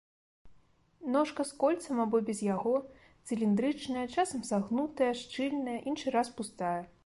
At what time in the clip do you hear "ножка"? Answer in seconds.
1.15-1.43